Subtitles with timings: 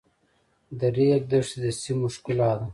[0.79, 2.67] د ریګ دښتې د سیمو ښکلا ده.